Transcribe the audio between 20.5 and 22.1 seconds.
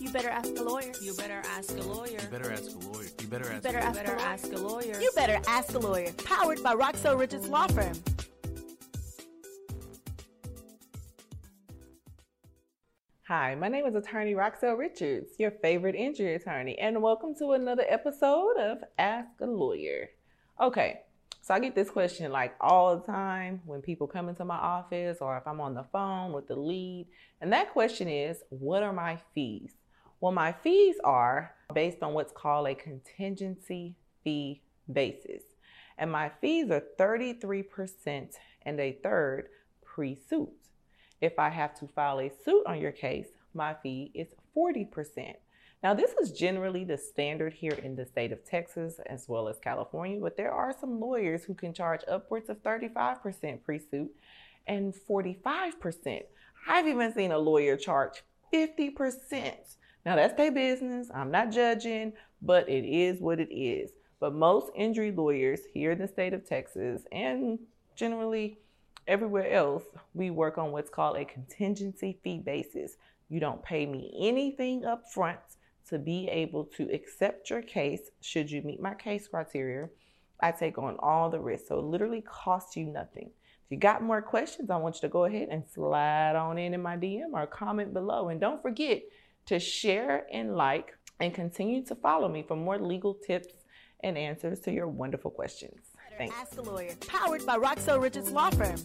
Okay, so I get this